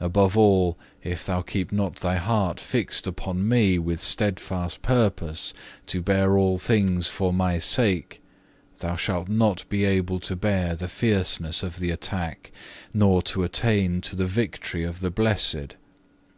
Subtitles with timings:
[0.00, 5.52] Above all, if thou keep not thy heart fixed upon Me with steadfast purpose
[5.86, 8.22] to bear all things for My sake,
[8.78, 12.52] thou shalt not be able to bear the fierceness of the attack,
[12.94, 15.74] nor to attain to the victory of the blessed.